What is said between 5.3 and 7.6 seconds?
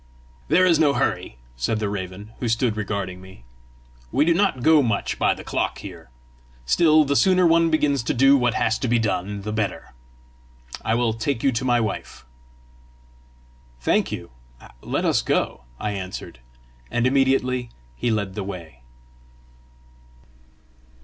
the clock here. Still, the sooner